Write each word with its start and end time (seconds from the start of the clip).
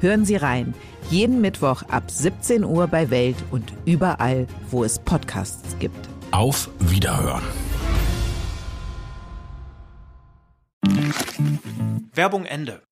Hören 0.00 0.24
Sie 0.24 0.36
rein. 0.36 0.74
Jeden 1.10 1.40
Mittwoch 1.40 1.82
ab 1.88 2.10
17 2.10 2.64
Uhr 2.64 2.86
bei 2.88 3.10
Welt 3.10 3.36
und 3.50 3.72
überall, 3.84 4.46
wo 4.70 4.84
es 4.84 4.98
Podcasts 4.98 5.76
gibt. 5.78 6.08
Auf 6.32 6.68
Wiederhören. 6.80 7.42
Werbung 12.12 12.44
Ende. 12.44 12.82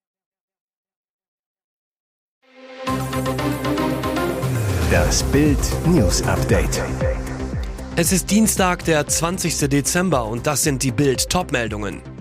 Das 4.90 5.23
Bild 5.24 5.59
News 5.86 6.23
Update. 6.23 6.82
Es 7.96 8.12
ist 8.12 8.30
Dienstag, 8.30 8.84
der 8.84 9.06
20. 9.06 9.68
Dezember 9.68 10.26
und 10.26 10.46
das 10.46 10.62
sind 10.62 10.82
die 10.82 10.92
Bild 10.92 11.30
Topmeldungen. 11.30 12.13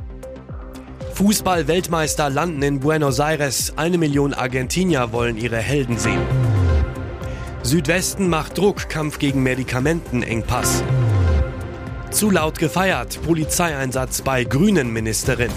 Fußball-Weltmeister 1.13 2.31
landen 2.31 2.63
in 2.63 2.80
Buenos 2.80 3.20
Aires. 3.20 3.73
Eine 3.76 3.99
Million 3.99 4.34
Argentinier 4.34 5.12
wollen 5.12 5.38
ihre 5.38 5.58
Helden 5.58 5.99
sehen. 5.99 6.22
Südwesten 7.62 8.30
macht 8.30 8.58
Druck, 8.58 8.89
Kampf 8.89 9.20
gegen 9.20 9.44
Medikamentenengpass. 9.44 10.83
Zu 12.09 12.31
laut 12.31 12.58
gefeiert, 12.58 13.20
Polizeieinsatz 13.22 14.23
bei 14.23 14.44
Grünen 14.44 14.92
Ministerin. 14.92 15.52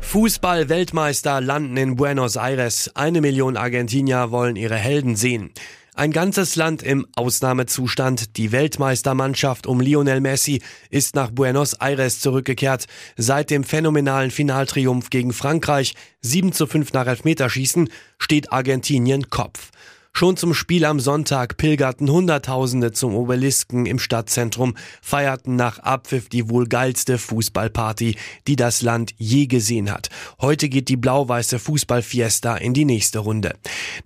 Fußball-Weltmeister 0.00 1.42
landen 1.42 1.76
in 1.76 1.96
Buenos 1.96 2.36
Aires. 2.36 2.90
Eine 2.94 3.20
Million 3.20 3.58
Argentinier 3.58 4.30
wollen 4.30 4.56
ihre 4.56 4.76
Helden 4.76 5.16
sehen. 5.16 5.52
Ein 5.94 6.10
ganzes 6.10 6.56
Land 6.56 6.82
im 6.82 7.06
Ausnahmezustand. 7.16 8.38
Die 8.38 8.50
Weltmeistermannschaft 8.50 9.66
um 9.66 9.78
Lionel 9.78 10.22
Messi 10.22 10.62
ist 10.88 11.14
nach 11.14 11.30
Buenos 11.30 11.74
Aires 11.74 12.18
zurückgekehrt. 12.20 12.86
Seit 13.18 13.50
dem 13.50 13.62
phänomenalen 13.62 14.30
Finaltriumph 14.30 15.10
gegen 15.10 15.34
Frankreich 15.34 15.94
7 16.22 16.54
zu 16.54 16.66
5 16.66 16.94
nach 16.94 17.06
Elfmeterschießen 17.06 17.90
steht 18.18 18.52
Argentinien 18.52 19.28
Kopf. 19.28 19.70
Schon 20.14 20.36
zum 20.36 20.52
Spiel 20.52 20.84
am 20.84 21.00
Sonntag 21.00 21.56
pilgerten 21.56 22.10
Hunderttausende 22.10 22.92
zum 22.92 23.14
Obelisken 23.14 23.86
im 23.86 23.98
Stadtzentrum, 23.98 24.76
feierten 25.00 25.56
nach 25.56 25.78
Abpfiff 25.78 26.28
die 26.28 26.50
wohl 26.50 26.66
geilste 26.66 27.16
Fußballparty, 27.16 28.16
die 28.46 28.56
das 28.56 28.82
Land 28.82 29.14
je 29.16 29.46
gesehen 29.46 29.90
hat. 29.90 30.10
Heute 30.38 30.68
geht 30.68 30.90
die 30.90 30.98
blau-weiße 30.98 31.58
Fußballfiesta 31.58 32.56
in 32.58 32.74
die 32.74 32.84
nächste 32.84 33.20
Runde. 33.20 33.54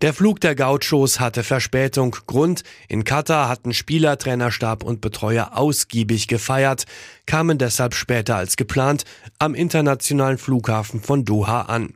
Der 0.01 0.15
Flug 0.15 0.41
der 0.41 0.55
Gauchos 0.55 1.19
hatte 1.19 1.43
Verspätung. 1.43 2.17
Grund, 2.27 2.63
in 2.89 3.03
Katar 3.03 3.49
hatten 3.49 3.75
Spieler, 3.75 4.17
Trainerstab 4.17 4.85
und 4.85 5.01
Betreuer 5.01 5.51
ausgiebig 5.55 6.29
gefeiert, 6.29 6.85
kamen 7.27 7.59
deshalb 7.59 7.95
später 7.95 8.37
als 8.37 8.57
geplant 8.57 9.05
am 9.41 9.55
internationalen 9.55 10.39
Flughafen 10.39 11.03
von 11.03 11.25
Doha 11.25 11.63
an. 11.63 11.93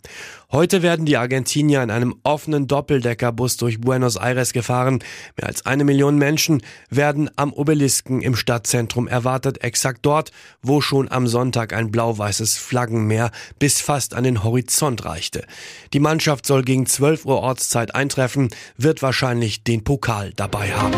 Heute 0.52 0.82
werden 0.82 1.06
die 1.06 1.16
Argentinier 1.16 1.80
in 1.80 1.92
einem 1.92 2.16
offenen 2.24 2.66
Doppeldeckerbus 2.66 3.56
durch 3.56 3.80
Buenos 3.80 4.16
Aires 4.16 4.52
gefahren. 4.52 4.98
Mehr 5.36 5.46
als 5.46 5.64
eine 5.64 5.84
Million 5.84 6.18
Menschen 6.18 6.60
werden 6.88 7.30
am 7.36 7.52
Obelisken 7.52 8.20
im 8.20 8.34
Stadtzentrum 8.34 9.06
erwartet, 9.06 9.62
exakt 9.62 10.00
dort, 10.02 10.32
wo 10.60 10.80
schon 10.80 11.08
am 11.08 11.28
Sonntag 11.28 11.72
ein 11.72 11.92
blau-weißes 11.92 12.58
Flaggenmeer 12.58 13.30
bis 13.60 13.80
fast 13.80 14.14
an 14.14 14.24
den 14.24 14.42
Horizont 14.42 15.04
reichte. 15.04 15.44
Die 15.92 16.00
Mannschaft 16.00 16.46
soll 16.46 16.62
gegen 16.62 16.84
12 16.84 17.26
Uhr 17.26 17.38
Ortszeit 17.38 17.94
eintreffen, 17.94 18.48
wird 18.76 19.02
wahrscheinlich 19.02 19.62
den 19.62 19.84
Pokal 19.84 20.32
dabei 20.34 20.72
haben. 20.72 20.96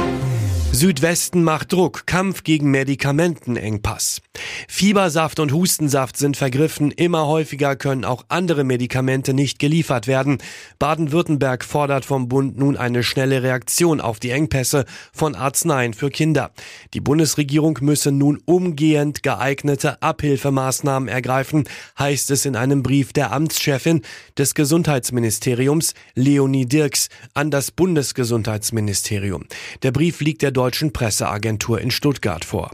Südwesten 0.74 1.44
macht 1.44 1.74
Druck, 1.74 2.06
Kampf 2.06 2.44
gegen 2.44 2.70
Medikamentenengpass. 2.70 4.22
Fiebersaft 4.68 5.38
und 5.38 5.52
Hustensaft 5.52 6.16
sind 6.16 6.38
vergriffen, 6.38 6.90
immer 6.90 7.26
häufiger 7.26 7.76
können 7.76 8.06
auch 8.06 8.24
andere 8.28 8.64
Medikamente 8.64 9.34
nicht 9.34 9.58
geliefert 9.58 10.06
werden. 10.06 10.38
Baden-Württemberg 10.78 11.62
fordert 11.62 12.06
vom 12.06 12.28
Bund 12.28 12.56
nun 12.56 12.78
eine 12.78 13.02
schnelle 13.02 13.42
Reaktion 13.42 14.00
auf 14.00 14.18
die 14.18 14.30
Engpässe 14.30 14.86
von 15.12 15.34
Arzneien 15.34 15.92
für 15.92 16.08
Kinder. 16.08 16.52
Die 16.94 17.00
Bundesregierung 17.00 17.78
müsse 17.82 18.10
nun 18.10 18.40
umgehend 18.46 19.22
geeignete 19.22 20.00
Abhilfemaßnahmen 20.00 21.10
ergreifen, 21.10 21.64
heißt 21.98 22.30
es 22.30 22.46
in 22.46 22.56
einem 22.56 22.82
Brief 22.82 23.12
der 23.12 23.32
Amtschefin 23.32 24.00
des 24.38 24.54
Gesundheitsministeriums, 24.54 25.92
Leonie 26.14 26.64
Dirks, 26.64 27.10
an 27.34 27.50
das 27.50 27.70
Bundesgesundheitsministerium. 27.72 29.44
Der 29.82 29.92
Brief 29.92 30.22
liegt 30.22 30.40
der 30.40 30.50
Deutschen 30.62 30.92
Presseagentur 30.92 31.80
in 31.80 31.90
Stuttgart 31.90 32.44
vor. 32.44 32.70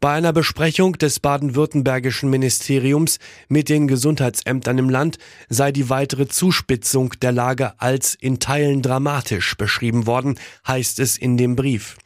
Bei 0.00 0.12
einer 0.12 0.32
Besprechung 0.32 0.96
des 0.96 1.20
baden-württembergischen 1.20 2.30
Ministeriums 2.30 3.18
mit 3.48 3.68
den 3.68 3.86
Gesundheitsämtern 3.86 4.78
im 4.78 4.88
Land 4.88 5.18
sei 5.50 5.70
die 5.70 5.90
weitere 5.90 6.26
Zuspitzung 6.26 7.12
der 7.20 7.32
Lage 7.32 7.78
als 7.78 8.14
in 8.14 8.40
Teilen 8.40 8.80
dramatisch 8.80 9.58
beschrieben 9.58 10.06
worden, 10.06 10.38
heißt 10.66 11.00
es 11.00 11.18
in 11.18 11.36
dem 11.36 11.54
Brief. 11.54 11.98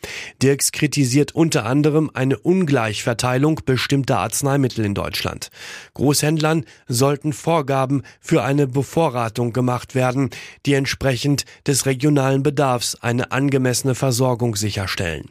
Dirks 0.42 0.72
kritisiert 0.72 1.36
unter 1.36 1.66
anderem 1.66 2.10
eine 2.14 2.36
Ungleichverteilung 2.36 3.60
bestimmter 3.64 4.18
Arzneimittel 4.18 4.84
in 4.84 4.94
Deutschland. 4.94 5.50
Großhändlern 5.94 6.64
sollten 6.88 7.32
Vorgaben 7.32 8.02
für 8.20 8.42
eine 8.42 8.66
Bevorratung 8.66 9.52
gemacht 9.52 9.94
werden, 9.94 10.30
die 10.66 10.74
entsprechend 10.74 11.44
des 11.68 11.86
regionalen 11.86 12.42
Bedarfs 12.42 12.96
eine 12.96 13.30
angemessene 13.30 13.94
Versorgung 13.94 14.56
sicherstellen 14.56 15.11
stellen. 15.12 15.30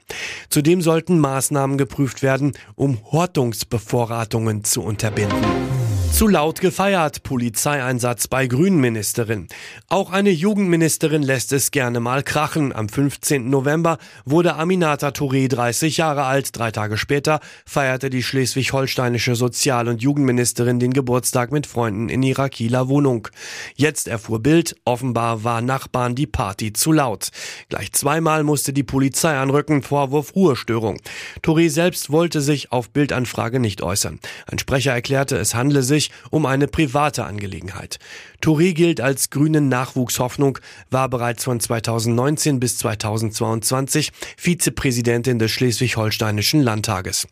Zudem 0.49 0.81
sollten 0.81 1.19
Maßnahmen 1.19 1.77
geprüft 1.77 2.21
werden, 2.21 2.53
um 2.75 2.99
Hortungsbevorratungen 3.11 4.63
zu 4.63 4.81
unterbinden. 4.81 5.80
Zu 6.11 6.27
laut 6.27 6.61
gefeiert, 6.61 7.23
Polizeieinsatz 7.23 8.27
bei 8.27 8.45
Grünenministerin. 8.45 9.47
Auch 9.87 10.11
eine 10.11 10.29
Jugendministerin 10.29 11.23
lässt 11.23 11.51
es 11.51 11.71
gerne 11.71 11.99
mal 11.99 12.21
krachen. 12.21 12.73
Am 12.73 12.89
15. 12.89 13.49
November 13.49 13.97
wurde 14.23 14.55
Aminata 14.55 15.09
Touré 15.09 15.47
30 15.47 15.97
Jahre 15.97 16.25
alt. 16.25 16.55
Drei 16.55 16.69
Tage 16.69 16.97
später 16.97 17.39
feierte 17.65 18.11
die 18.11 18.21
schleswig-holsteinische 18.21 19.35
Sozial- 19.35 19.87
und 19.87 20.03
Jugendministerin 20.03 20.79
den 20.79 20.93
Geburtstag 20.93 21.51
mit 21.51 21.65
Freunden 21.65 22.09
in 22.09 22.21
ihrer 22.21 22.49
Kieler 22.49 22.87
Wohnung. 22.87 23.27
Jetzt 23.75 24.07
erfuhr 24.07 24.43
Bild, 24.43 24.75
offenbar 24.85 25.43
war 25.43 25.61
Nachbarn 25.61 26.13
die 26.13 26.27
Party 26.27 26.71
zu 26.73 26.91
laut. 26.91 27.29
Gleich 27.69 27.93
zweimal 27.93 28.43
musste 28.43 28.73
die 28.73 28.83
Polizei 28.83 29.35
anrücken, 29.35 29.81
Vorwurf 29.81 30.35
Ruhestörung. 30.35 30.97
Touré 31.41 31.69
selbst 31.69 32.11
wollte 32.11 32.41
sich 32.41 32.71
auf 32.71 32.91
Bildanfrage 32.91 33.59
nicht 33.59 33.81
äußern. 33.81 34.19
Ein 34.45 34.59
Sprecher 34.59 34.91
erklärte, 34.91 35.37
es 35.37 35.55
handle 35.55 35.81
sich 35.81 36.00
um 36.31 36.45
eine 36.45 36.67
private 36.67 37.25
Angelegenheit. 37.25 37.99
Touré 38.41 38.73
gilt 38.73 39.01
als 39.01 39.29
grünen 39.29 39.69
Nachwuchshoffnung, 39.69 40.57
war 40.89 41.09
bereits 41.09 41.43
von 41.43 41.59
2019 41.59 42.59
bis 42.59 42.77
2022 42.79 44.11
Vizepräsidentin 44.37 45.37
des 45.37 45.51
Schleswig-Holsteinischen 45.51 46.61
Landtages. 46.61 47.27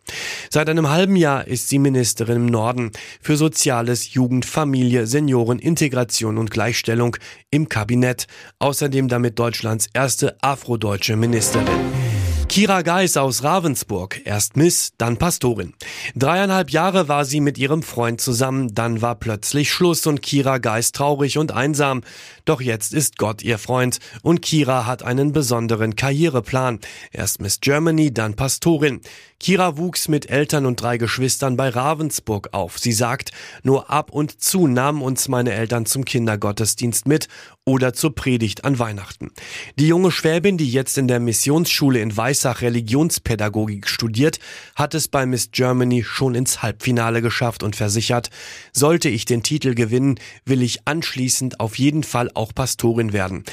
Seit 0.52 0.70
einem 0.70 0.90
halben 0.90 1.16
Jahr 1.16 1.48
ist 1.48 1.70
sie 1.70 1.80
Ministerin 1.80 2.36
im 2.36 2.46
Norden 2.46 2.92
für 3.22 3.38
Soziales, 3.38 4.14
Jugend, 4.14 4.46
Familie, 4.46 5.08
Senioren, 5.08 5.60
Integration 5.60 6.38
und 6.38 6.52
Gleichstellung 6.52 7.18
im 7.50 7.70
Kabinett. 7.70 8.28
Außerdem 8.60 9.08
damit 9.08 9.40
Deutschlands 9.40 9.88
erste 9.94 10.38
afrodeutsche 10.42 11.16
Ministerin. 11.16 12.09
Kira 12.50 12.82
Geis 12.82 13.16
aus 13.16 13.44
Ravensburg, 13.44 14.22
erst 14.26 14.58
Miss, 14.58 14.94
dann 14.98 15.18
Pastorin. 15.18 15.76
Dreieinhalb 16.16 16.72
Jahre 16.72 17.08
war 17.08 17.24
sie 17.24 17.42
mit 17.42 17.60
ihrem 17.60 17.84
Freund 17.84 18.20
zusammen, 18.20 18.74
dann 18.74 19.04
war 19.04 19.14
plötzlich 19.14 19.72
Schluss 19.72 20.08
und 20.08 20.24
Kira 20.24 20.58
Geis 20.58 20.92
traurig 20.92 21.38
und 21.38 21.52
einsam. 21.52 22.02
Doch 22.46 22.60
jetzt 22.60 22.96
ist 22.96 23.20
Gott 23.20 23.44
ihr 23.44 23.60
Freund 23.60 24.00
und 24.24 24.42
Kira 24.42 24.88
hat 24.88 25.04
einen 25.04 25.32
besonderen 25.32 25.96
Karriereplan. 25.96 26.80
Erst 27.12 27.40
Miss 27.40 27.60
Germany, 27.62 28.12
dann 28.12 28.36
Pastorin. 28.36 29.02
Kira 29.40 29.78
wuchs 29.78 30.10
mit 30.10 30.30
Eltern 30.30 30.66
und 30.66 30.82
drei 30.82 30.98
Geschwistern 30.98 31.56
bei 31.56 31.70
Ravensburg 31.70 32.50
auf. 32.52 32.78
Sie 32.78 32.92
sagt, 32.92 33.32
nur 33.64 33.90
ab 33.90 34.12
und 34.12 34.42
zu 34.42 34.68
nahmen 34.68 35.02
uns 35.02 35.30
meine 35.30 35.54
Eltern 35.54 35.86
zum 35.86 36.04
Kindergottesdienst 36.04 37.08
mit 37.08 37.30
oder 37.64 37.94
zur 37.94 38.16
Predigt 38.16 38.66
an 38.66 38.80
Weihnachten. 38.80 39.32
Die 39.78 39.88
junge 39.88 40.12
Schwäbin, 40.12 40.58
die 40.58 40.70
jetzt 40.70 40.98
in 40.98 41.08
der 41.08 41.22
Missionsschule 41.22 42.02
in 42.02 42.18
Weiß 42.18 42.39
Breisach 42.40 42.62
Religionspädagogik 42.62 43.90
studiert, 43.90 44.40
hat 44.74 44.94
es 44.94 45.10
bei 45.10 45.26
Miss 45.26 45.52
Germany 45.52 46.06
schon 46.06 46.36
ins 46.36 46.64
Halbfinale 46.64 47.22
geschafft 47.22 47.64
und 47.64 47.76
versichert, 47.76 48.30
sollte 48.72 49.10
ich 49.10 49.26
den 49.26 49.44
Titel 49.44 49.76
gewinnen, 49.76 50.16
will 50.46 50.62
ich 50.62 50.88
anschließend 50.88 51.60
auf 51.60 51.78
jeden 51.78 52.04
Fall 52.04 52.32
auch 52.36 52.56
Pastorin 52.56 53.12
werden. 53.12 53.44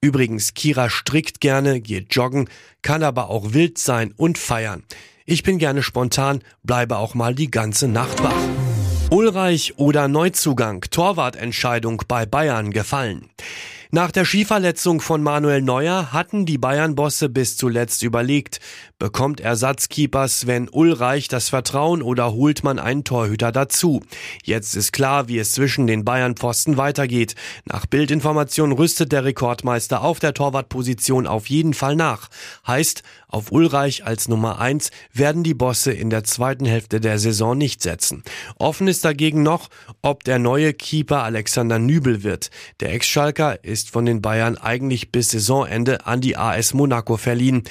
Übrigens, 0.00 0.54
Kira 0.54 0.90
strickt 0.90 1.40
gerne, 1.40 1.80
geht 1.80 2.14
joggen, 2.14 2.48
kann 2.82 3.02
aber 3.02 3.30
auch 3.30 3.52
wild 3.52 3.78
sein 3.78 4.14
und 4.16 4.38
feiern. 4.38 4.84
Ich 5.24 5.42
bin 5.42 5.58
gerne 5.58 5.82
spontan, 5.82 6.40
bleibe 6.62 6.98
auch 6.98 7.14
mal 7.14 7.34
die 7.34 7.50
ganze 7.50 7.88
Nacht 7.88 8.22
wach. 8.22 9.10
Ulreich 9.10 9.74
oder 9.76 10.06
Neuzugang, 10.06 10.82
Torwartentscheidung 10.88 12.04
bei 12.06 12.26
Bayern 12.26 12.70
gefallen. 12.70 13.28
Nach 13.92 14.10
der 14.10 14.24
Skiverletzung 14.24 15.00
von 15.00 15.22
Manuel 15.22 15.62
Neuer 15.62 16.12
hatten 16.12 16.44
die 16.44 16.58
Bayern-Bosse 16.58 17.28
bis 17.28 17.56
zuletzt 17.56 18.02
überlegt, 18.02 18.58
bekommt 18.98 19.40
Ersatzkeeper 19.40 20.26
Sven 20.26 20.68
Ulreich 20.68 21.28
das 21.28 21.50
Vertrauen 21.50 22.02
oder 22.02 22.32
holt 22.32 22.64
man 22.64 22.80
einen 22.80 23.04
Torhüter 23.04 23.52
dazu? 23.52 24.02
Jetzt 24.42 24.74
ist 24.74 24.92
klar, 24.92 25.28
wie 25.28 25.38
es 25.38 25.52
zwischen 25.52 25.86
den 25.86 26.04
Bayern-Pfosten 26.04 26.76
weitergeht. 26.76 27.36
Nach 27.64 27.86
Bildinformation 27.86 28.72
rüstet 28.72 29.12
der 29.12 29.24
Rekordmeister 29.24 30.02
auf 30.02 30.18
der 30.18 30.34
Torwartposition 30.34 31.28
auf 31.28 31.48
jeden 31.48 31.72
Fall 31.72 31.94
nach. 31.94 32.28
Heißt, 32.66 33.04
auf 33.28 33.52
Ulreich 33.52 34.04
als 34.04 34.28
Nummer 34.28 34.60
eins 34.60 34.90
werden 35.12 35.44
die 35.44 35.54
Bosse 35.54 35.92
in 35.92 36.10
der 36.10 36.24
zweiten 36.24 36.64
Hälfte 36.64 37.00
der 37.00 37.18
Saison 37.18 37.56
nicht 37.56 37.82
setzen. 37.82 38.22
Offen 38.56 38.88
ist 38.88 39.04
dagegen 39.04 39.42
noch, 39.42 39.68
ob 40.00 40.24
der 40.24 40.38
neue 40.38 40.72
Keeper 40.72 41.22
Alexander 41.22 41.78
Nübel 41.78 42.22
wird. 42.22 42.50
Der 42.80 42.92
Ex-Schalker 42.94 43.62
ist 43.62 43.75
von 43.84 44.06
den 44.06 44.22
Bayern 44.22 44.56
eigentlich 44.56 45.12
bis 45.12 45.30
Saisonende 45.30 46.06
an 46.06 46.20
die 46.20 46.36
AS 46.36 46.74
Monaco 46.74 47.16
verliehen. 47.16 47.62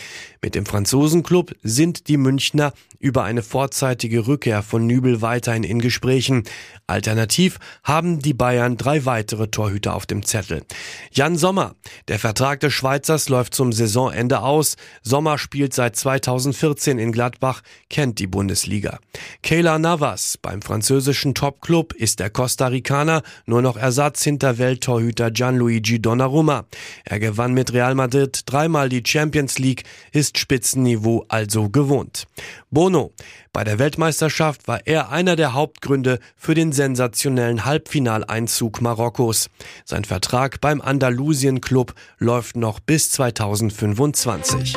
Mit 0.45 0.53
dem 0.53 0.67
Franzosenclub 0.67 1.55
sind 1.63 2.07
die 2.07 2.17
Münchner 2.17 2.71
über 2.99 3.23
eine 3.23 3.41
vorzeitige 3.41 4.27
Rückkehr 4.27 4.61
von 4.61 4.85
Nübel 4.85 5.23
weiterhin 5.23 5.63
in 5.63 5.79
Gesprächen. 5.79 6.43
Alternativ 6.85 7.57
haben 7.83 8.19
die 8.19 8.35
Bayern 8.35 8.77
drei 8.77 9.05
weitere 9.05 9.47
Torhüter 9.47 9.95
auf 9.95 10.05
dem 10.05 10.23
Zettel. 10.23 10.63
Jan 11.11 11.35
Sommer. 11.35 11.73
Der 12.09 12.19
Vertrag 12.19 12.59
des 12.59 12.73
Schweizers 12.73 13.27
läuft 13.27 13.55
zum 13.55 13.73
Saisonende 13.73 14.41
aus. 14.41 14.75
Sommer 15.01 15.39
spielt 15.39 15.73
seit 15.73 15.95
2014 15.95 16.99
in 16.99 17.11
Gladbach, 17.11 17.63
kennt 17.89 18.19
die 18.19 18.27
Bundesliga. 18.27 18.99
Kayla 19.41 19.79
Navas. 19.79 20.37
Beim 20.39 20.61
französischen 20.61 21.33
Topclub 21.33 21.93
ist 21.93 22.19
der 22.19 22.29
Costa 22.29 22.67
Ricaner 22.67 23.23
nur 23.47 23.63
noch 23.63 23.77
Ersatz 23.77 24.23
hinter 24.23 24.59
Welttorhüter 24.59 25.31
Gianluigi 25.31 25.99
Donnarumma. 25.99 26.65
Er 27.03 27.19
gewann 27.19 27.55
mit 27.55 27.73
Real 27.73 27.95
Madrid 27.95 28.43
dreimal 28.45 28.89
die 28.89 29.01
Champions 29.03 29.57
League, 29.57 29.85
ist 30.11 30.34
Spitzenniveau 30.37 31.25
also 31.27 31.69
gewohnt. 31.69 32.25
Bono. 32.71 33.11
Bei 33.53 33.63
der 33.63 33.79
Weltmeisterschaft 33.79 34.67
war 34.67 34.85
er 34.85 35.09
einer 35.11 35.35
der 35.35 35.53
Hauptgründe 35.53 36.19
für 36.35 36.53
den 36.53 36.71
sensationellen 36.71 37.65
Halbfinaleinzug 37.65 38.81
Marokkos. 38.81 39.49
Sein 39.85 40.03
Vertrag 40.03 40.59
beim 40.61 40.81
Andalusien 40.81 41.61
Club 41.61 41.93
läuft 42.17 42.55
noch 42.57 42.79
bis 42.79 43.11
2025. 43.11 44.75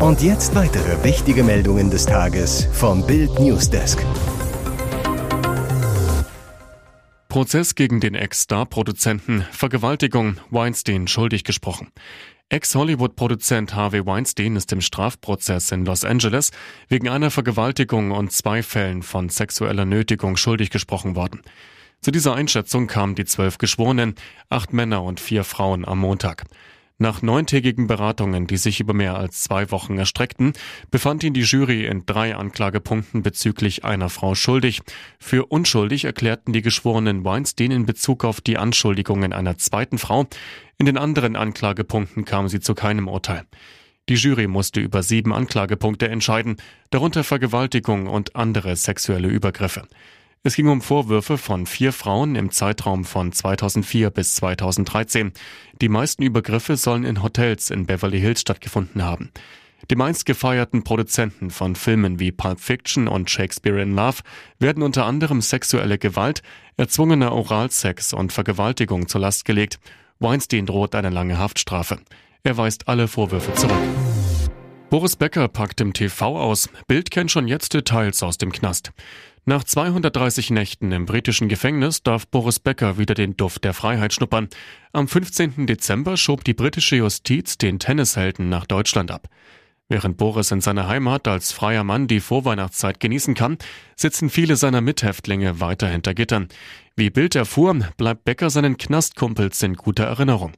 Und 0.00 0.22
jetzt 0.22 0.54
weitere 0.54 1.04
wichtige 1.04 1.44
Meldungen 1.44 1.90
des 1.90 2.06
Tages 2.06 2.66
vom 2.72 3.06
Bild 3.06 3.38
Newsdesk. 3.38 4.04
Prozess 7.30 7.76
gegen 7.76 8.00
den 8.00 8.16
Ex-Star-Produzenten 8.16 9.46
Vergewaltigung 9.52 10.38
Weinstein 10.50 11.06
schuldig 11.06 11.44
gesprochen. 11.44 11.92
Ex-Hollywood-Produzent 12.52 13.76
Harvey 13.76 14.04
Weinstein 14.04 14.56
ist 14.56 14.72
im 14.72 14.80
Strafprozess 14.80 15.70
in 15.70 15.84
Los 15.84 16.04
Angeles 16.04 16.50
wegen 16.88 17.08
einer 17.08 17.30
Vergewaltigung 17.30 18.10
und 18.10 18.32
zwei 18.32 18.64
Fällen 18.64 19.04
von 19.04 19.28
sexueller 19.28 19.84
Nötigung 19.84 20.36
schuldig 20.36 20.70
gesprochen 20.70 21.14
worden. 21.14 21.42
Zu 22.00 22.10
dieser 22.10 22.34
Einschätzung 22.34 22.88
kamen 22.88 23.14
die 23.14 23.24
zwölf 23.24 23.58
Geschworenen, 23.58 24.16
acht 24.48 24.72
Männer 24.72 25.04
und 25.04 25.20
vier 25.20 25.44
Frauen 25.44 25.84
am 25.84 26.00
Montag. 26.00 26.42
Nach 27.02 27.22
neuntägigen 27.22 27.86
Beratungen, 27.86 28.46
die 28.46 28.58
sich 28.58 28.78
über 28.78 28.92
mehr 28.92 29.16
als 29.16 29.42
zwei 29.42 29.70
Wochen 29.70 29.96
erstreckten, 29.96 30.52
befand 30.90 31.24
ihn 31.24 31.32
die 31.32 31.40
Jury 31.40 31.86
in 31.86 32.04
drei 32.04 32.36
Anklagepunkten 32.36 33.22
bezüglich 33.22 33.86
einer 33.86 34.10
Frau 34.10 34.34
schuldig. 34.34 34.82
Für 35.18 35.46
unschuldig 35.46 36.04
erklärten 36.04 36.52
die 36.52 36.60
Geschworenen 36.60 37.24
Weinstein 37.24 37.70
in 37.70 37.86
Bezug 37.86 38.22
auf 38.22 38.42
die 38.42 38.58
Anschuldigungen 38.58 39.32
einer 39.32 39.56
zweiten 39.56 39.96
Frau. 39.96 40.26
In 40.76 40.84
den 40.84 40.98
anderen 40.98 41.36
Anklagepunkten 41.36 42.26
kam 42.26 42.48
sie 42.48 42.60
zu 42.60 42.74
keinem 42.74 43.08
Urteil. 43.08 43.46
Die 44.10 44.16
Jury 44.16 44.46
musste 44.46 44.80
über 44.80 45.02
sieben 45.02 45.32
Anklagepunkte 45.32 46.06
entscheiden, 46.06 46.58
darunter 46.90 47.24
Vergewaltigung 47.24 48.08
und 48.08 48.36
andere 48.36 48.76
sexuelle 48.76 49.28
Übergriffe. 49.28 49.88
Es 50.42 50.56
ging 50.56 50.68
um 50.68 50.80
Vorwürfe 50.80 51.36
von 51.36 51.66
vier 51.66 51.92
Frauen 51.92 52.34
im 52.34 52.50
Zeitraum 52.50 53.04
von 53.04 53.30
2004 53.30 54.08
bis 54.08 54.36
2013. 54.36 55.32
Die 55.82 55.90
meisten 55.90 56.22
Übergriffe 56.22 56.78
sollen 56.78 57.04
in 57.04 57.22
Hotels 57.22 57.68
in 57.68 57.84
Beverly 57.84 58.20
Hills 58.20 58.40
stattgefunden 58.40 59.04
haben. 59.04 59.32
Die 59.90 59.96
meist 59.96 60.24
gefeierten 60.24 60.82
Produzenten 60.82 61.50
von 61.50 61.76
Filmen 61.76 62.20
wie 62.20 62.32
Pulp 62.32 62.58
Fiction 62.58 63.06
und 63.06 63.28
Shakespeare 63.28 63.82
in 63.82 63.94
Love 63.94 64.22
werden 64.58 64.82
unter 64.82 65.04
anderem 65.04 65.42
sexuelle 65.42 65.98
Gewalt, 65.98 66.42
erzwungener 66.78 67.32
Oralsex 67.32 68.14
und 68.14 68.32
Vergewaltigung 68.32 69.08
zur 69.08 69.20
Last 69.20 69.44
gelegt. 69.44 69.78
Weinstein 70.20 70.64
droht 70.64 70.94
eine 70.94 71.10
lange 71.10 71.36
Haftstrafe. 71.36 71.98
Er 72.44 72.56
weist 72.56 72.88
alle 72.88 73.08
Vorwürfe 73.08 73.52
zurück. 73.52 73.76
Boris 74.90 75.14
Becker 75.14 75.46
packt 75.46 75.80
im 75.80 75.92
TV 75.92 76.36
aus. 76.36 76.68
Bild 76.88 77.12
kennt 77.12 77.30
schon 77.30 77.46
jetzt 77.46 77.74
Details 77.74 78.24
aus 78.24 78.38
dem 78.38 78.50
Knast. 78.50 78.90
Nach 79.46 79.64
230 79.64 80.50
Nächten 80.50 80.92
im 80.92 81.06
britischen 81.06 81.48
Gefängnis 81.48 82.02
darf 82.02 82.26
Boris 82.26 82.58
Becker 82.58 82.98
wieder 82.98 83.14
den 83.14 83.36
Duft 83.38 83.64
der 83.64 83.72
Freiheit 83.72 84.12
schnuppern. 84.12 84.48
Am 84.92 85.08
15. 85.08 85.66
Dezember 85.66 86.18
schob 86.18 86.44
die 86.44 86.52
britische 86.52 86.96
Justiz 86.96 87.56
den 87.56 87.78
Tennishelden 87.78 88.50
nach 88.50 88.66
Deutschland 88.66 89.10
ab. 89.10 89.28
Während 89.88 90.18
Boris 90.18 90.50
in 90.50 90.60
seiner 90.60 90.88
Heimat 90.88 91.26
als 91.26 91.52
freier 91.52 91.84
Mann 91.84 92.06
die 92.06 92.20
Vorweihnachtszeit 92.20 93.00
genießen 93.00 93.34
kann, 93.34 93.56
sitzen 93.96 94.28
viele 94.28 94.56
seiner 94.56 94.82
Mithäftlinge 94.82 95.58
weiter 95.58 95.88
hinter 95.88 96.14
Gittern. 96.14 96.48
Wie 96.94 97.10
Bild 97.10 97.34
erfuhr, 97.34 97.74
bleibt 97.96 98.24
Becker 98.24 98.50
seinen 98.50 98.76
Knastkumpels 98.76 99.62
in 99.62 99.74
guter 99.74 100.04
Erinnerung. 100.04 100.52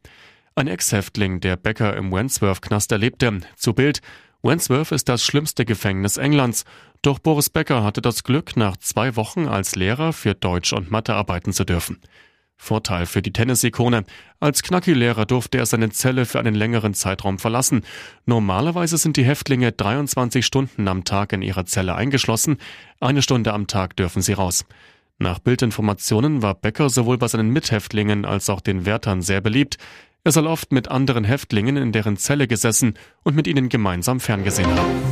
Ein 0.55 0.67
Ex-Häftling, 0.67 1.41
der 1.41 1.57
Becker 1.57 1.97
im 1.97 2.13
Wandsworth-Knast 2.13 2.93
erlebte, 2.93 3.41
zu 3.57 3.73
Bild, 3.73 4.03
Wandsworth 4.43 4.91
ist 4.91 5.09
das 5.09 5.25
schlimmste 5.25 5.65
Gefängnis 5.65 6.17
Englands, 6.17 6.65
doch 7.01 7.21
Boris 7.21 7.49
Becker 7.49 7.85
hatte 7.85 8.03
das 8.03 8.25
Glück, 8.25 8.57
nach 8.57 8.77
zwei 8.77 9.15
Wochen 9.15 9.47
als 9.47 9.77
Lehrer 9.77 10.13
für 10.13 10.35
Deutsch 10.35 10.73
und 10.73 10.91
Mathe 10.91 11.15
arbeiten 11.15 11.53
zu 11.53 11.65
dürfen. 11.65 12.01
Vorteil 12.57 13.07
für 13.07 13.23
die 13.23 13.33
Tennisikone. 13.33 14.05
Als 14.39 14.63
Knacki-Lehrer 14.63 15.27
durfte 15.27 15.59
er 15.59 15.67
seine 15.67 15.91
Zelle 15.91 16.27
für 16.27 16.39
einen 16.39 16.55
längeren 16.55 16.95
Zeitraum 16.95 17.41
verlassen. 17.41 17.83
Normalerweise 18.25 18.99
sind 18.99 19.17
die 19.17 19.25
Häftlinge 19.25 19.73
23 19.73 20.47
Stunden 20.47 20.87
am 20.87 21.03
Tag 21.03 21.33
in 21.33 21.43
ihrer 21.43 21.67
Zelle 21.67 21.95
eingeschlossen. 21.97 22.59
Eine 23.01 23.23
Stunde 23.23 23.53
am 23.53 23.67
Tag 23.67 23.97
dürfen 23.97 24.23
sie 24.23 24.35
raus. 24.35 24.65
Nach 25.19 25.41
Bildinformationen 25.41 26.43
war 26.43 26.55
Becker 26.55 26.89
sowohl 26.89 27.19
bei 27.19 27.29
seinen 27.29 27.51
Mithäftlingen 27.51 28.25
als 28.25 28.49
auch 28.49 28.61
den 28.61 28.87
Wärtern 28.87 29.23
sehr 29.23 29.41
beliebt. 29.41 29.79
Er 30.25 30.31
soll 30.31 30.47
oft 30.47 30.71
mit 30.71 30.89
anderen 30.89 31.25
Häftlingen 31.25 31.77
in 31.77 31.91
deren 31.91 32.17
Zelle 32.17 32.47
gesessen 32.47 32.95
und 33.25 33.35
mit 33.35 33.49
ihnen 33.49 33.69
gemeinsam 33.69 34.21
ferngesehen 34.21 34.71
haben. 34.71 35.03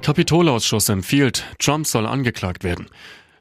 Kapitolausschuss 0.00 0.88
empfiehlt, 0.90 1.44
Trump 1.58 1.88
soll 1.88 2.06
angeklagt 2.06 2.62
werden. 2.62 2.86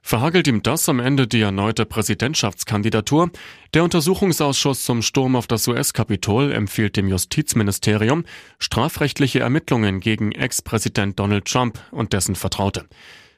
Verhagelt 0.01 0.48
ihm 0.48 0.63
das 0.63 0.89
am 0.89 1.00
Ende 1.00 1.27
die 1.27 1.41
erneute 1.41 1.86
Präsidentschaftskandidatur? 1.86 3.29
Der 3.75 3.84
Untersuchungsausschuss 3.84 4.84
zum 4.84 5.01
Sturm 5.03 5.36
auf 5.36 5.46
das 5.46 5.67
US-Kapitol 5.67 6.51
empfiehlt 6.51 6.98
dem 6.98 7.08
Justizministerium 7.08 8.25
strafrechtliche 8.58 9.39
Ermittlungen 9.39 10.00
gegen 10.00 10.32
Ex-Präsident 10.32 11.20
Donald 11.20 11.46
Trump 11.46 11.79
und 11.91 12.12
dessen 12.12 12.36
Vertraute. 12.36 12.86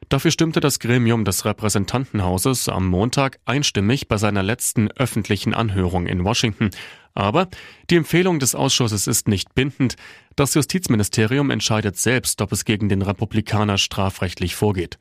Dafür 0.10 0.32
stimmte 0.32 0.60
das 0.60 0.80
Gremium 0.80 1.26
des 1.26 1.46
Repräsentantenhauses 1.46 2.70
am 2.70 2.88
Montag 2.88 3.40
einstimmig 3.46 4.08
bei 4.08 4.18
seiner 4.18 4.44
letzten 4.44 4.92
öffentlichen 4.92 5.54
Anhörung 5.54 6.06
in 6.06 6.24
Washington. 6.24 6.70
Aber 7.16 7.48
die 7.90 7.96
Empfehlung 7.96 8.40
des 8.40 8.56
Ausschusses 8.56 9.08
ist 9.08 9.28
nicht 9.28 9.56
bindend. 9.56 9.96
Das 10.36 10.54
Justizministerium 10.54 11.50
entscheidet 11.50 11.98
selbst, 11.98 12.42
ob 12.42 12.52
es 12.52 12.66
gegen 12.66 12.90
den 12.90 13.02
Republikaner 13.02 13.78
strafrechtlich 13.78 14.56
vorgeht. 14.56 15.00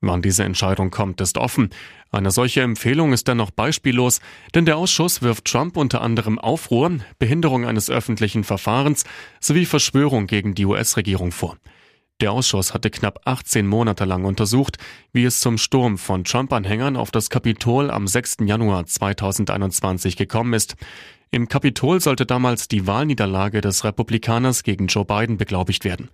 Wann 0.00 0.22
diese 0.22 0.44
Entscheidung 0.44 0.90
kommt, 0.90 1.20
ist 1.20 1.36
offen. 1.36 1.68
Eine 2.10 2.30
solche 2.30 2.62
Empfehlung 2.62 3.12
ist 3.12 3.28
dennoch 3.28 3.50
beispiellos, 3.50 4.20
denn 4.54 4.64
der 4.64 4.78
Ausschuss 4.78 5.20
wirft 5.20 5.44
Trump 5.44 5.76
unter 5.76 6.00
anderem 6.00 6.38
Aufruhr, 6.38 6.90
Behinderung 7.18 7.66
eines 7.66 7.90
öffentlichen 7.90 8.42
Verfahrens 8.42 9.04
sowie 9.40 9.66
Verschwörung 9.66 10.26
gegen 10.26 10.54
die 10.54 10.64
US-Regierung 10.64 11.32
vor. 11.32 11.58
Der 12.20 12.32
Ausschuss 12.32 12.74
hatte 12.74 12.90
knapp 12.90 13.20
18 13.24 13.66
Monate 13.66 14.04
lang 14.04 14.24
untersucht, 14.24 14.76
wie 15.12 15.24
es 15.24 15.40
zum 15.40 15.56
Sturm 15.56 15.96
von 15.96 16.24
Trump-Anhängern 16.24 16.96
auf 16.96 17.10
das 17.10 17.30
Kapitol 17.30 17.90
am 17.90 18.06
6. 18.06 18.38
Januar 18.44 18.84
2021 18.84 20.16
gekommen 20.16 20.52
ist. 20.52 20.76
Im 21.30 21.48
Kapitol 21.48 22.00
sollte 22.00 22.26
damals 22.26 22.68
die 22.68 22.86
Wahlniederlage 22.86 23.62
des 23.62 23.84
Republikaners 23.84 24.64
gegen 24.64 24.88
Joe 24.88 25.06
Biden 25.06 25.38
beglaubigt 25.38 25.84
werden. 25.84 26.10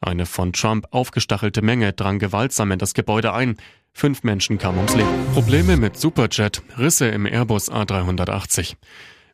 Eine 0.00 0.26
von 0.26 0.52
Trump 0.52 0.88
aufgestachelte 0.90 1.62
Menge 1.62 1.94
drang 1.94 2.18
gewaltsam 2.18 2.70
in 2.72 2.78
das 2.78 2.92
Gebäude 2.92 3.32
ein. 3.32 3.56
Fünf 3.94 4.24
Menschen 4.24 4.58
kamen 4.58 4.76
ums 4.76 4.94
Leben. 4.94 5.08
Probleme 5.32 5.78
mit 5.78 5.96
Superjet, 5.96 6.62
Risse 6.76 7.06
im 7.06 7.24
Airbus 7.24 7.72
A380. 7.72 8.76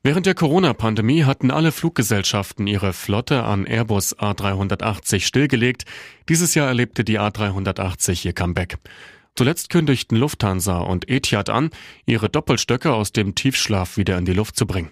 Während 0.04 0.26
der 0.26 0.34
Corona-Pandemie 0.34 1.22
hatten 1.22 1.52
alle 1.52 1.70
Fluggesellschaften 1.70 2.66
ihre 2.66 2.92
Flotte 2.92 3.44
an 3.44 3.64
Airbus 3.64 4.18
A380 4.18 5.20
stillgelegt. 5.20 5.84
Dieses 6.28 6.56
Jahr 6.56 6.66
erlebte 6.66 7.04
die 7.04 7.20
A380 7.20 8.26
ihr 8.26 8.32
Comeback. 8.32 8.78
Zuletzt 9.36 9.70
kündigten 9.70 10.16
Lufthansa 10.16 10.78
und 10.78 11.08
Etihad 11.08 11.50
an, 11.50 11.70
ihre 12.04 12.28
Doppelstöcke 12.28 12.92
aus 12.92 13.12
dem 13.12 13.36
Tiefschlaf 13.36 13.96
wieder 13.96 14.18
in 14.18 14.24
die 14.24 14.32
Luft 14.32 14.56
zu 14.56 14.66
bringen. 14.66 14.90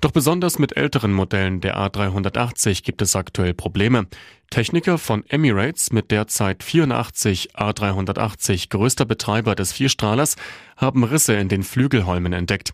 Doch 0.00 0.10
besonders 0.10 0.58
mit 0.58 0.74
älteren 0.76 1.12
Modellen 1.12 1.60
der 1.60 1.76
A380 1.76 2.82
gibt 2.82 3.02
es 3.02 3.14
aktuell 3.14 3.52
Probleme. 3.52 4.06
Techniker 4.48 4.96
von 4.96 5.24
Emirates 5.28 5.92
mit 5.92 6.10
derzeit 6.10 6.62
84 6.62 7.56
A380 7.56 8.70
größter 8.70 9.04
Betreiber 9.04 9.54
des 9.54 9.72
Vierstrahlers 9.72 10.36
haben 10.78 11.04
Risse 11.04 11.34
in 11.34 11.48
den 11.48 11.62
Flügelholmen 11.62 12.32
entdeckt. 12.32 12.72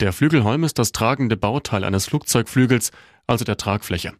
Der 0.00 0.12
Flügelholm 0.12 0.64
ist 0.64 0.78
das 0.78 0.92
tragende 0.92 1.36
Bauteil 1.36 1.84
eines 1.84 2.06
Flugzeugflügels, 2.06 2.90
also 3.26 3.44
der 3.44 3.56
Tragfläche. 3.56 4.12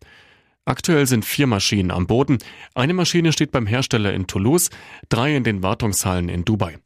Aktuell 0.66 1.06
sind 1.06 1.24
vier 1.24 1.46
Maschinen 1.46 1.90
am 1.90 2.06
Boden. 2.06 2.38
Eine 2.74 2.94
Maschine 2.94 3.32
steht 3.32 3.50
beim 3.50 3.66
Hersteller 3.66 4.14
in 4.14 4.26
Toulouse, 4.26 4.70
drei 5.08 5.36
in 5.36 5.44
den 5.44 5.62
Wartungshallen 5.62 6.28
in 6.28 6.44
Dubai. 6.44 6.78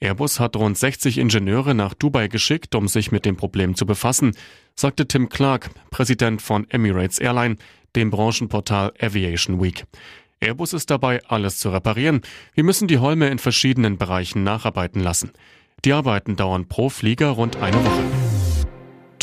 Airbus 0.00 0.40
hat 0.40 0.56
rund 0.56 0.76
60 0.76 1.16
Ingenieure 1.16 1.74
nach 1.74 1.94
Dubai 1.94 2.28
geschickt, 2.28 2.74
um 2.74 2.88
sich 2.88 3.12
mit 3.12 3.24
dem 3.24 3.36
Problem 3.36 3.76
zu 3.76 3.86
befassen, 3.86 4.36
sagte 4.74 5.08
Tim 5.08 5.28
Clark, 5.28 5.70
Präsident 5.90 6.42
von 6.42 6.68
Emirates 6.68 7.18
Airline, 7.18 7.56
dem 7.96 8.10
Branchenportal 8.10 8.92
Aviation 9.00 9.62
Week. 9.62 9.84
Airbus 10.40 10.74
ist 10.74 10.90
dabei, 10.90 11.24
alles 11.28 11.58
zu 11.58 11.70
reparieren. 11.70 12.20
Wir 12.52 12.64
müssen 12.64 12.88
die 12.88 12.98
Holme 12.98 13.28
in 13.28 13.38
verschiedenen 13.38 13.96
Bereichen 13.96 14.42
nacharbeiten 14.42 15.00
lassen. 15.00 15.30
Die 15.84 15.92
Arbeiten 15.92 16.36
dauern 16.36 16.66
pro 16.68 16.90
Flieger 16.90 17.28
rund 17.28 17.56
eine 17.56 17.76
Woche. 17.82 18.23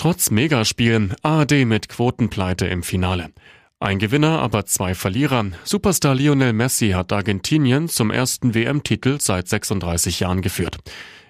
Trotz 0.02 0.32
Megaspielen 0.32 1.14
ARD 1.22 1.64
mit 1.64 1.88
Quotenpleite 1.88 2.66
im 2.66 2.82
Finale. 2.82 3.30
Ein 3.80 4.00
Gewinner, 4.00 4.40
aber 4.40 4.66
zwei 4.66 4.96
Verlierer. 4.96 5.46
Superstar 5.64 6.16
Lionel 6.16 6.54
Messi 6.54 6.90
hat 6.90 7.14
Argentinien 7.14 7.88
zum 7.88 8.10
ersten 8.10 8.56
WM-Titel 8.56 9.22
seit 9.22 9.48
36 9.48 10.22
Jahren 10.22 10.42
geführt. 10.42 10.80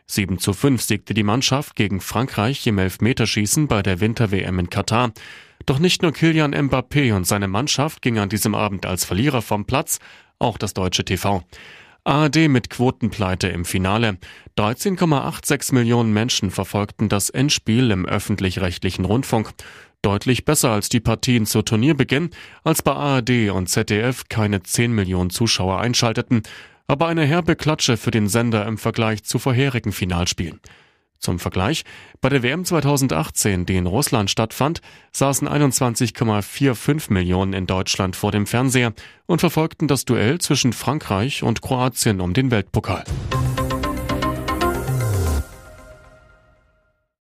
7 0.05 0.39
zu 0.39 0.53
5 0.53 0.81
siegte 0.81 1.13
die 1.13 1.23
Mannschaft 1.23 1.75
gegen 1.75 1.99
Frankreich 1.99 2.65
im 2.65 2.77
Elfmeterschießen 2.77 3.67
bei 3.67 3.81
der 3.83 3.99
Winter-WM 3.99 4.59
in 4.59 4.69
Katar. 4.69 5.11
Doch 5.65 5.79
nicht 5.79 6.01
nur 6.01 6.13
Kilian 6.13 6.55
Mbappé 6.55 7.13
und 7.13 7.27
seine 7.27 7.49
Mannschaft 7.49 8.01
gingen 8.01 8.19
an 8.19 8.29
diesem 8.29 8.55
Abend 8.55 8.85
als 8.85 9.03
Verlierer 9.03 9.41
vom 9.41 9.65
Platz, 9.65 9.99
auch 10.39 10.57
das 10.57 10.73
deutsche 10.73 11.03
TV. 11.03 11.43
ARD 12.03 12.47
mit 12.49 12.71
Quotenpleite 12.71 13.47
im 13.49 13.63
Finale. 13.63 14.17
13,86 14.57 15.73
Millionen 15.75 16.11
Menschen 16.13 16.49
verfolgten 16.49 17.09
das 17.09 17.29
Endspiel 17.29 17.91
im 17.91 18.07
öffentlich-rechtlichen 18.07 19.05
Rundfunk. 19.05 19.51
Deutlich 20.01 20.43
besser 20.43 20.71
als 20.71 20.89
die 20.89 20.99
Partien 20.99 21.45
zu 21.45 21.61
Turnierbeginn, 21.61 22.31
als 22.63 22.81
bei 22.81 22.93
ARD 22.93 23.51
und 23.51 23.67
ZDF 23.67 24.23
keine 24.29 24.63
10 24.63 24.91
Millionen 24.93 25.29
Zuschauer 25.29 25.79
einschalteten, 25.79 26.41
aber 26.87 27.07
eine 27.07 27.23
herbe 27.23 27.55
Klatsche 27.55 27.97
für 27.97 28.11
den 28.11 28.27
Sender 28.27 28.65
im 28.65 28.79
Vergleich 28.79 29.23
zu 29.23 29.37
vorherigen 29.37 29.91
Finalspielen. 29.91 30.59
Zum 31.21 31.37
Vergleich, 31.37 31.83
bei 32.19 32.29
der 32.29 32.41
WM 32.41 32.65
2018, 32.65 33.67
die 33.67 33.77
in 33.77 33.85
Russland 33.85 34.31
stattfand, 34.31 34.81
saßen 35.11 35.47
21,45 35.47 37.13
Millionen 37.13 37.53
in 37.53 37.67
Deutschland 37.67 38.15
vor 38.15 38.31
dem 38.31 38.47
Fernseher 38.47 38.93
und 39.27 39.39
verfolgten 39.39 39.87
das 39.87 40.03
Duell 40.03 40.39
zwischen 40.39 40.73
Frankreich 40.73 41.43
und 41.43 41.61
Kroatien 41.61 42.21
um 42.21 42.33
den 42.33 42.49
Weltpokal. 42.49 43.03